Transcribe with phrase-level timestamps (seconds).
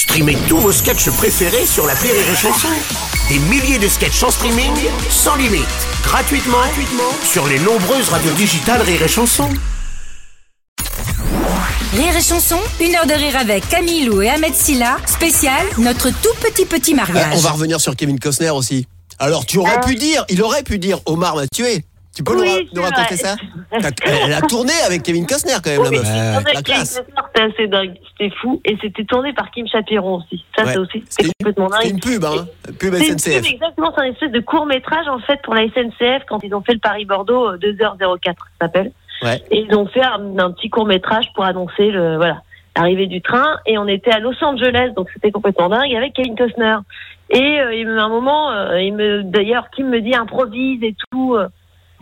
[0.00, 2.68] Streamez tous vos sketchs préférés sur la Rire et Chanson.
[3.28, 4.72] Des milliers de sketchs en streaming,
[5.10, 5.66] sans limite,
[6.02, 9.48] gratuitement, gratuitement sur les nombreuses radios digitales Rire et Chanson.
[11.94, 16.08] Rire et chanson, une heure de rire avec Camille Lou et Ahmed Silla, spécial notre
[16.08, 17.34] tout petit petit Euh, mariage.
[17.34, 18.86] on va revenir sur Kevin Costner aussi.
[19.18, 21.84] Alors, tu aurais pu dire, il aurait pu dire, Omar m'a tué.
[22.16, 23.16] Tu peux nous, Oui, c'est raconter vrai.
[23.16, 23.36] ça?
[23.82, 26.04] T'as- Elle a tourné avec Kevin Costner quand même, la meuf.
[26.04, 27.00] la Kevin classe.
[27.48, 28.60] C'était assez dingue, c'était fou.
[28.64, 30.44] Et c'était tourné par Kim Chapiron aussi.
[30.56, 30.72] Ça, Ouais.
[30.72, 31.90] c'est aussi une- complètement dingue.
[31.90, 32.46] une pub, hein.
[32.78, 33.42] Pub C'est une SNCF.
[33.42, 36.54] pub, exactement, c'est un espèce de court métrage en fait pour la SNCF quand ils
[36.54, 38.92] ont fait le Paris-Bordeaux euh, 2h04, ça s'appelle.
[39.22, 39.42] Ouais.
[39.50, 42.42] Et ils ont fait un, un petit court métrage pour annoncer le voilà
[42.76, 43.56] l'arrivée du train.
[43.66, 46.76] Et on était à Los Angeles, donc c'était complètement dingue avec Kevin Costner.
[47.30, 50.82] Et euh, il me- à un moment, euh, il me d'ailleurs Kim me dit improvise
[50.82, 51.34] et tout.
[51.34, 51.48] euh,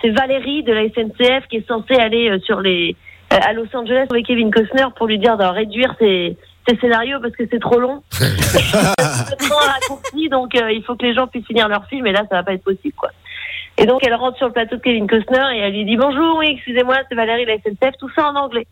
[0.01, 2.95] c'est Valérie de la SNCF qui est censée aller euh, sur les euh,
[3.31, 6.37] à Los Angeles avec Kevin Costner pour lui dire de réduire ses,
[6.69, 8.03] ses scénarios parce que c'est trop long.
[8.21, 12.23] temps raccourci, donc euh, il faut que les gens puissent finir leur film et là
[12.29, 13.11] ça va pas être possible quoi.
[13.77, 16.39] Et donc elle rentre sur le plateau de Kevin Costner et elle lui dit bonjour,
[16.39, 18.67] oui excusez-moi c'est Valérie de la SNCF, tout ça en anglais.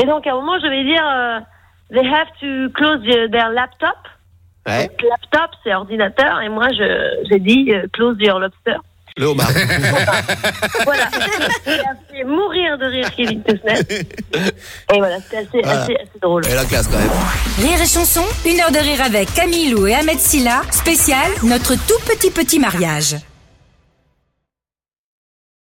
[0.00, 1.40] Et donc à un moment je vais dire euh,
[1.92, 3.96] they have to close the- their laptop.
[4.66, 4.86] Ouais.
[4.88, 8.76] Donc, laptop c'est ordinateur et moi je j'ai dit euh, close your lobster.
[9.16, 9.46] Le Omar.
[10.84, 11.04] Voilà.
[11.66, 13.80] A fait mourir de rire Kevin Costner.
[14.94, 15.82] Et voilà, c'était assez, Voilà.
[15.82, 16.46] assez, assez drôle.
[16.46, 17.08] A la classe quand même.
[17.70, 21.74] Rire et chanson, une heure de rire avec Camille Lou et Ahmed Silla, spécial notre
[21.74, 23.16] tout petit petit mariage.